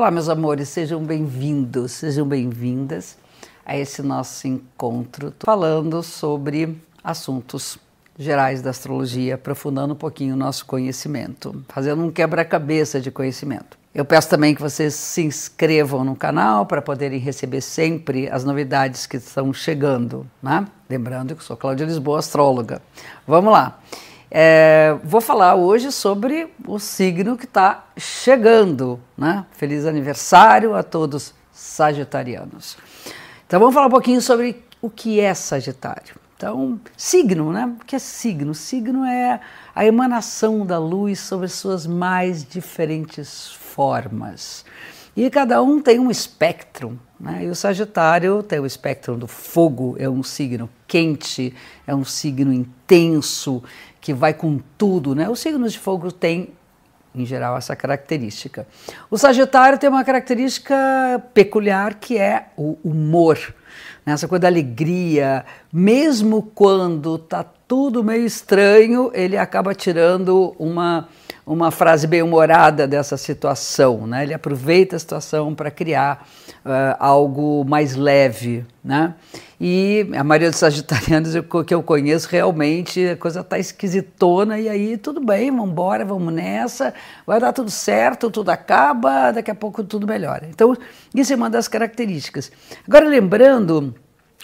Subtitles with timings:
[0.00, 3.18] Olá, meus amores, sejam bem-vindos, sejam bem-vindas
[3.66, 7.76] a esse nosso encontro falando sobre assuntos
[8.18, 13.76] gerais da astrologia, aprofundando um pouquinho o nosso conhecimento, fazendo um quebra-cabeça de conhecimento.
[13.94, 19.06] Eu peço também que vocês se inscrevam no canal para poderem receber sempre as novidades
[19.06, 20.66] que estão chegando, né?
[20.88, 22.80] Lembrando que sou Cláudia Lisboa, astróloga.
[23.26, 23.78] Vamos lá.
[24.30, 29.44] É, vou falar hoje sobre o signo que está chegando, né?
[29.50, 32.76] Feliz aniversário a todos sagitarianos.
[33.44, 36.14] Então vamos falar um pouquinho sobre o que é Sagitário.
[36.36, 37.74] Então, signo, né?
[37.80, 38.54] O que é signo?
[38.54, 39.40] Signo é
[39.74, 44.64] a emanação da luz sobre suas mais diferentes formas.
[45.16, 47.44] E cada um tem um espectro, né?
[47.44, 51.54] E o Sagitário tem o espectro do fogo, é um signo quente,
[51.86, 53.62] é um signo intenso,
[54.00, 55.30] que vai com tudo, né?
[55.30, 56.48] Os signos de fogo têm,
[57.14, 58.66] em geral, essa característica.
[59.08, 60.74] O Sagitário tem uma característica
[61.32, 63.38] peculiar que é o humor,
[64.04, 64.14] né?
[64.14, 71.08] essa coisa da alegria, mesmo quando está tudo meio estranho, ele acaba tirando uma
[71.46, 74.22] uma frase bem humorada dessa situação, né?
[74.22, 76.24] Ele aproveita a situação para criar
[76.64, 79.14] uh, algo mais leve, né?
[79.62, 81.34] E a maioria dos sagitarianos
[81.66, 86.32] que eu conheço realmente a coisa está esquisitona e aí tudo bem, vamos embora, vamos
[86.32, 86.94] nessa,
[87.26, 90.48] vai dar tudo certo, tudo acaba, daqui a pouco tudo melhora.
[90.48, 90.74] Então
[91.14, 92.50] isso é uma das características.
[92.88, 93.94] Agora lembrando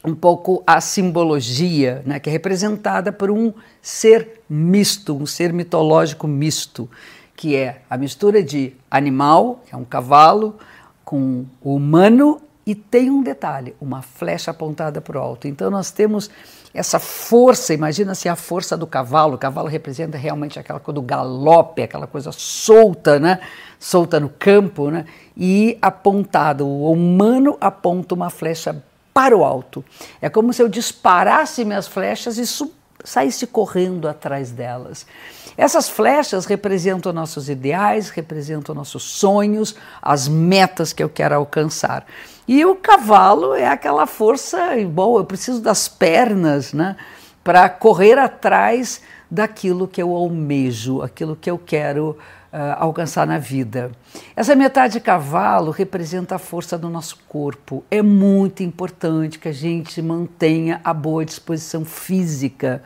[0.04, 6.28] um pouco a simbologia, né, que é representada por um ser misto, um ser mitológico
[6.28, 6.90] misto,
[7.34, 10.56] que é a mistura de animal, que é um cavalo,
[11.02, 15.46] com o humano e tem um detalhe, uma flecha apontada para o alto.
[15.46, 16.28] Então nós temos
[16.74, 21.02] essa força, imagina se a força do cavalo, o cavalo representa realmente aquela coisa do
[21.02, 23.38] galope, aquela coisa solta, né?
[23.78, 25.06] Solta no campo, né?
[25.36, 28.82] E apontado, o humano aponta uma flecha
[29.14, 29.84] para o alto.
[30.20, 32.46] É como se eu disparasse minhas flechas e
[33.06, 35.06] saísse correndo atrás delas.
[35.56, 42.04] Essas flechas representam nossos ideais, representam nossos sonhos, as metas que eu quero alcançar.
[42.46, 44.58] E o cavalo é aquela força,
[44.92, 46.96] bom, eu preciso das pernas, né,
[47.42, 49.00] para correr atrás
[49.30, 52.18] daquilo que eu almejo, aquilo que eu quero
[52.78, 53.90] alcançar na vida.
[54.34, 57.84] Essa metade cavalo representa a força do nosso corpo.
[57.90, 62.82] É muito importante que a gente mantenha a boa disposição física.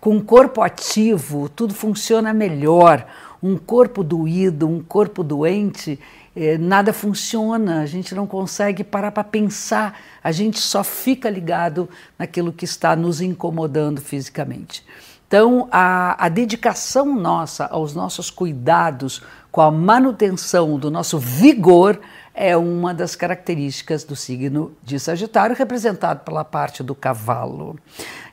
[0.00, 3.06] Com o corpo ativo, tudo funciona melhor.
[3.42, 5.98] Um corpo doído, um corpo doente,
[6.34, 11.88] eh, nada funciona, a gente não consegue parar para pensar, a gente só fica ligado
[12.18, 14.84] naquilo que está nos incomodando fisicamente.
[15.34, 21.98] Então, a, a dedicação nossa aos nossos cuidados com a manutenção do nosso vigor
[22.32, 27.76] é uma das características do signo de Sagitário, representado pela parte do cavalo.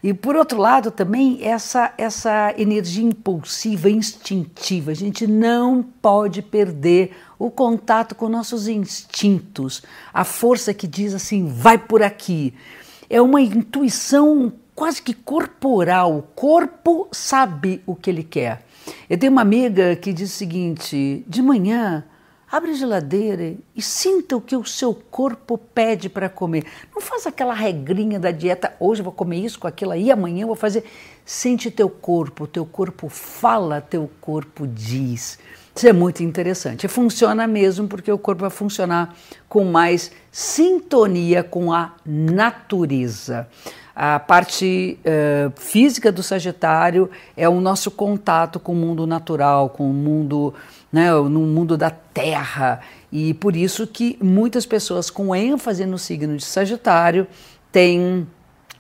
[0.03, 4.91] E por outro lado, também essa, essa energia impulsiva, instintiva.
[4.91, 9.81] A gente não pode perder o contato com nossos instintos,
[10.13, 12.53] a força que diz assim, vai por aqui.
[13.09, 16.17] É uma intuição quase que corporal.
[16.17, 18.65] O corpo sabe o que ele quer.
[19.09, 22.03] Eu tenho uma amiga que diz o seguinte: de manhã,
[22.51, 26.65] abre a geladeira e sinta o que o seu corpo pede para comer.
[26.93, 30.41] Não faz aquela regrinha da dieta, hoje eu vou comer isso com aquilo aí, amanhã
[30.41, 30.83] eu vou fazer.
[31.25, 35.39] Sente teu corpo, teu corpo fala, teu corpo diz.
[35.73, 36.87] Isso é muito interessante.
[36.89, 39.15] Funciona mesmo porque o corpo vai funcionar
[39.47, 43.47] com mais sintonia com a natureza.
[44.03, 47.07] A parte uh, física do Sagitário
[47.37, 50.55] é o nosso contato com o mundo natural, com o mundo,
[50.91, 52.79] né, no mundo da Terra.
[53.11, 57.27] E por isso que muitas pessoas com ênfase no signo de Sagitário
[57.71, 58.25] têm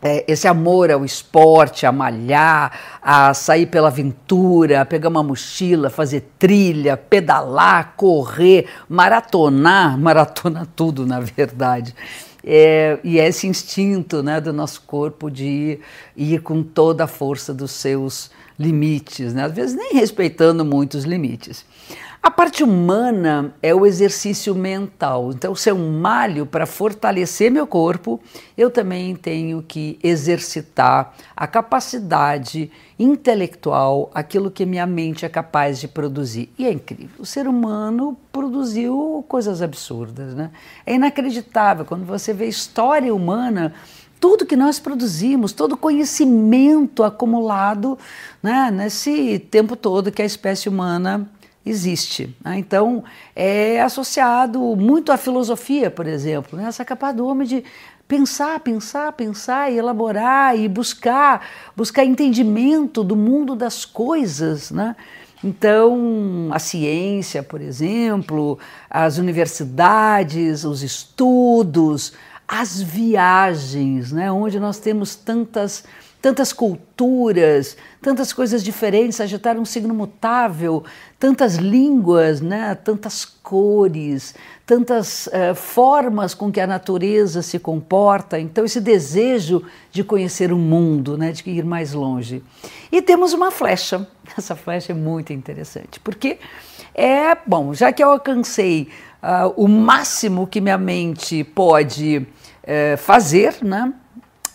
[0.01, 6.31] é, esse amor ao esporte, a malhar, a sair pela aventura, pegar uma mochila, fazer
[6.39, 11.93] trilha, pedalar, correr, maratonar, maratona tudo, na verdade.
[12.43, 15.79] É, e é esse instinto né, do nosso corpo de ir,
[16.15, 18.31] ir, com toda a força dos seus
[18.61, 19.45] limites, né?
[19.45, 21.65] às vezes nem respeitando muito os limites.
[22.23, 25.31] A parte humana é o exercício mental.
[25.31, 28.19] Então, se eu malho para fortalecer meu corpo,
[28.55, 35.87] eu também tenho que exercitar a capacidade intelectual, aquilo que minha mente é capaz de
[35.87, 36.53] produzir.
[36.59, 37.09] E é incrível.
[37.17, 40.51] O ser humano produziu coisas absurdas, né?
[40.85, 43.73] É inacreditável quando você vê história humana
[44.21, 47.97] tudo que nós produzimos, todo o conhecimento acumulado
[48.41, 51.27] né, nesse tempo todo que a espécie humana
[51.65, 52.35] existe.
[52.45, 52.59] Né?
[52.59, 53.03] Então,
[53.35, 56.67] é associado muito à filosofia, por exemplo, né?
[56.67, 57.63] essa capaz do homem de
[58.07, 64.95] pensar, pensar, pensar e elaborar e buscar, buscar entendimento do mundo das coisas, né?
[65.43, 72.13] Então, a ciência, por exemplo, as universidades, os estudos,
[72.53, 75.85] as viagens, né, onde nós temos tantas
[76.21, 80.83] tantas culturas, tantas coisas diferentes, Sagitário é um signo mutável,
[81.17, 88.39] tantas línguas, né, tantas cores, tantas uh, formas com que a natureza se comporta.
[88.39, 92.43] Então, esse desejo de conhecer o mundo, né, de ir mais longe.
[92.91, 94.07] E temos uma flecha.
[94.37, 96.37] Essa flecha é muito interessante, porque
[96.93, 98.89] é, bom, já que eu alcancei
[99.23, 102.27] uh, o máximo que minha mente pode
[102.63, 103.93] uh, fazer, né?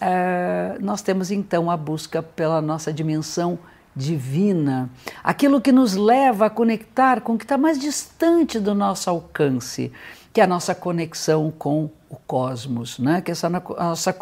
[0.00, 3.58] é, nós temos então a busca pela nossa dimensão
[3.94, 4.91] divina,
[5.25, 9.91] aquilo que nos leva a conectar com o que está mais distante do nosso alcance,
[10.35, 13.23] que é a nossa conexão com o cosmos, né?
[13.23, 14.14] que essa nossa,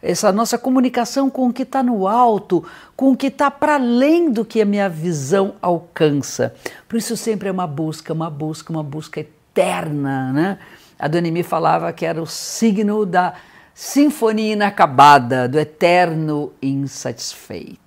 [0.00, 2.64] essa nossa comunicação com o que está no alto,
[2.94, 6.54] com o que está para além do que a minha visão alcança.
[6.88, 10.32] Por isso sempre é uma busca, uma busca, uma busca eterna.
[10.32, 10.58] Né?
[10.98, 13.34] A Dona falava que era o signo da
[13.72, 17.78] sinfonia inacabada do eterno insatisfeito.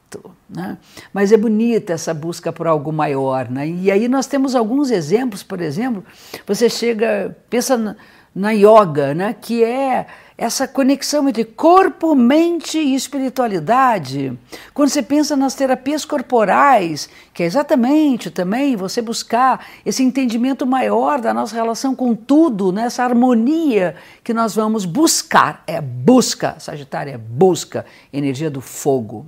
[0.50, 0.78] Né?
[1.14, 3.50] Mas é bonita essa busca por algo maior.
[3.50, 3.68] Né?
[3.68, 6.04] E aí nós temos alguns exemplos, por exemplo,
[6.46, 7.98] você chega, pensa
[8.34, 9.36] na, yoga, né?
[9.40, 10.08] que é
[10.38, 14.36] essa conexão entre corpo, mente e espiritualidade.
[14.74, 21.22] Quando você pensa nas terapias corporais, que é exatamente também você buscar esse entendimento maior
[21.22, 22.88] da nossa relação com tudo, né?
[22.98, 25.64] harmonia que nós vamos buscar.
[25.68, 29.28] É busca, Sagitário é busca, energia do fogo.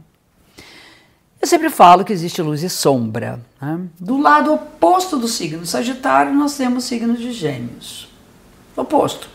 [1.40, 3.40] Eu sempre falo que existe luz e sombra.
[3.62, 3.82] Né?
[4.00, 8.13] Do lado oposto do signo Sagitário, nós temos signos de Gêmeos.
[8.76, 9.30] Oposto.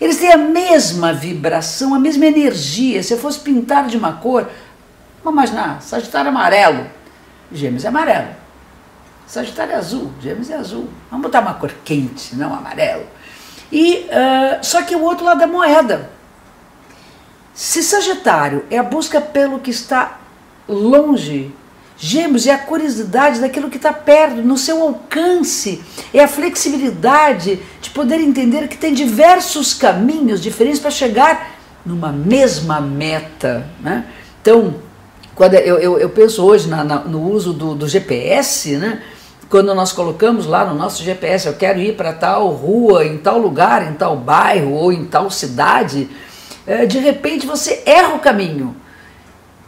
[0.00, 3.02] Eles têm a mesma vibração, a mesma energia.
[3.02, 4.48] Se eu fosse pintar de uma cor,
[5.22, 6.86] vamos imaginar, Sagitário é amarelo,
[7.52, 8.28] Gêmeos é amarelo.
[9.26, 10.88] Sagitário é azul, Gêmeos é azul.
[11.10, 13.06] Vamos botar uma cor quente, não amarelo.
[13.72, 16.10] E uh, só que o outro lado da moeda.
[17.54, 20.18] Se Sagitário é a busca pelo que está
[20.68, 21.54] longe,
[21.96, 25.82] Gêmeos é a curiosidade daquilo que está perto, no seu alcance,
[26.12, 31.54] é a flexibilidade de poder entender que tem diversos caminhos diferentes para chegar
[31.86, 33.66] numa mesma meta.
[33.80, 34.06] Né?
[34.42, 34.74] Então,
[35.34, 39.02] quando eu, eu, eu penso hoje na, na, no uso do, do GPS, né?
[39.48, 43.38] quando nós colocamos lá no nosso GPS, eu quero ir para tal rua, em tal
[43.38, 46.08] lugar, em tal bairro ou em tal cidade,
[46.66, 48.74] é, de repente você erra o caminho.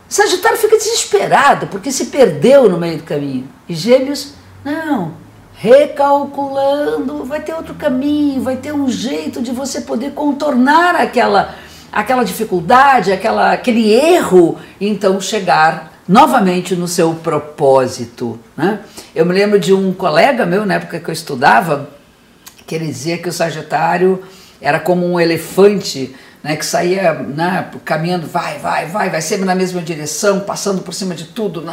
[0.08, 3.48] Sagitário fica desesperado porque se perdeu no meio do caminho.
[3.68, 5.14] E Gêmeos, não,
[5.54, 11.54] recalculando, vai ter outro caminho, vai ter um jeito de você poder contornar aquela,
[11.90, 18.38] aquela dificuldade, aquela, aquele erro, e então chegar novamente no seu propósito.
[18.56, 18.80] Né?
[19.14, 21.90] Eu me lembro de um colega meu, na época que eu estudava,
[22.66, 24.22] que ele dizia que o Sagitário
[24.60, 26.14] era como um elefante
[26.46, 30.94] né, que saía né, caminhando, vai, vai, vai, vai sempre na mesma direção, passando por
[30.94, 31.64] cima de tudo,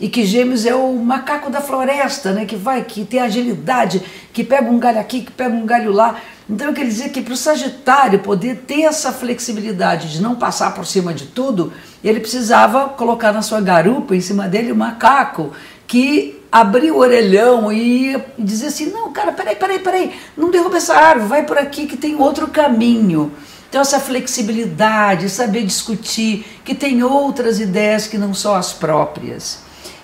[0.00, 4.42] e que Gêmeos é o macaco da floresta, né, que vai, que tem agilidade, que
[4.42, 6.16] pega um galho aqui, que pega um galho lá.
[6.50, 10.74] Então eu queria dizer que para o Sagitário poder ter essa flexibilidade de não passar
[10.74, 11.72] por cima de tudo,
[12.02, 15.52] ele precisava colocar na sua garupa, em cima dele, o macaco
[15.86, 20.94] que abria o orelhão e dizia assim: não, cara, peraí, peraí, peraí, não derruba essa
[20.94, 23.30] árvore, vai por aqui que tem outro caminho.
[23.72, 29.60] Então, essa flexibilidade, saber discutir, que tem outras ideias que não são as próprias.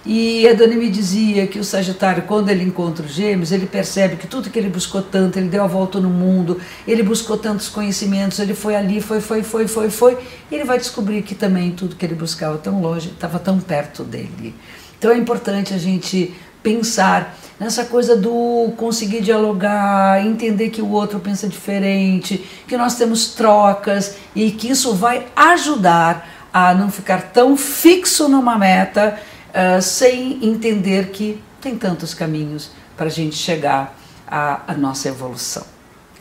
[0.06, 4.16] E a Dani me dizia que o Sagitário, quando ele encontra os gêmeos, ele percebe
[4.16, 7.68] que tudo que ele buscou tanto, ele deu a volta no mundo, ele buscou tantos
[7.68, 10.18] conhecimentos, ele foi ali, foi, foi, foi, foi, foi,
[10.50, 14.02] e ele vai descobrir que também tudo que ele buscava tão longe estava tão perto
[14.02, 14.54] dele.
[14.98, 21.18] Então é importante a gente pensar nessa coisa do conseguir dialogar, entender que o outro
[21.18, 27.56] pensa diferente, que nós temos trocas e que isso vai ajudar a não ficar tão
[27.56, 33.96] fixo numa meta uh, sem entender que tem tantos caminhos para a gente chegar
[34.26, 35.64] à, à, nossa evolução.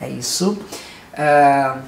[0.01, 0.58] É isso.
[1.13, 1.82] Uh,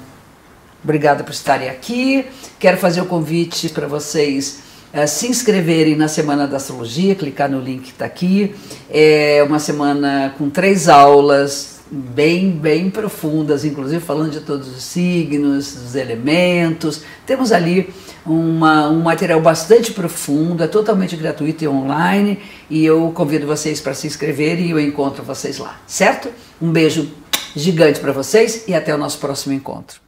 [0.82, 2.26] obrigada por estarem aqui.
[2.58, 7.60] Quero fazer o convite para vocês é, se inscreverem na Semana da Astrologia, clicar no
[7.60, 8.54] link que está aqui.
[8.88, 15.74] É uma semana com três aulas bem, bem profundas, inclusive falando de todos os signos,
[15.76, 17.02] os elementos.
[17.26, 17.92] Temos ali
[18.24, 22.38] uma, um material bastante profundo, é totalmente gratuito e online.
[22.68, 26.28] E eu convido vocês para se inscreverem e eu encontro vocês lá, certo?
[26.60, 27.10] Um beijo
[27.54, 30.00] gigante para vocês e até o nosso próximo encontro.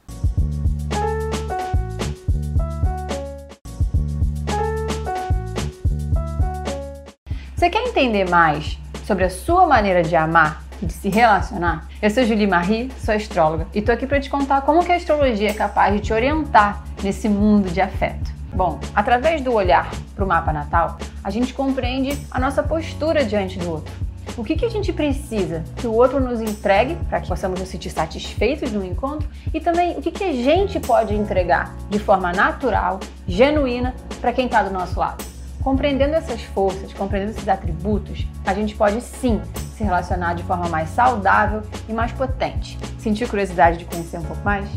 [7.63, 8.77] Você quer entender mais
[9.07, 11.87] sobre a sua maneira de amar e de se relacionar?
[12.01, 14.97] Eu sou Julie Marie, sou astróloga e tô aqui para te contar como que a
[14.97, 18.29] astrologia é capaz de te orientar nesse mundo de afeto.
[18.53, 23.57] Bom, através do olhar para o mapa natal, a gente compreende a nossa postura diante
[23.57, 23.93] do outro.
[24.35, 27.69] O que, que a gente precisa que o outro nos entregue para que possamos nos
[27.69, 32.33] sentir satisfeitos no encontro e também o que, que a gente pode entregar de forma
[32.33, 35.32] natural, genuína, para quem está do nosso lado.
[35.63, 39.41] Compreendendo essas forças, compreendendo esses atributos, a gente pode sim
[39.75, 42.77] se relacionar de forma mais saudável e mais potente.
[42.99, 44.67] Sentiu curiosidade de conhecer um pouco mais?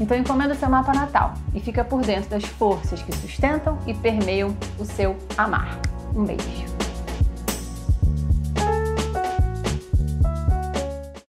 [0.00, 4.56] Então encomenda seu mapa natal e fica por dentro das forças que sustentam e permeiam
[4.78, 5.78] o seu amar.
[6.14, 6.75] Um beijo!